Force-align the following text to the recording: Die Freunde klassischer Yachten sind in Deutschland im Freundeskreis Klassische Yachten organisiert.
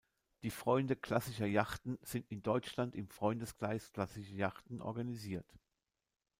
Die 0.41 0.49
Freunde 0.49 0.95
klassischer 0.95 1.45
Yachten 1.45 1.99
sind 2.01 2.25
in 2.31 2.41
Deutschland 2.41 2.95
im 2.95 3.07
Freundeskreis 3.07 3.91
Klassische 3.91 4.33
Yachten 4.33 4.81
organisiert. 4.81 5.45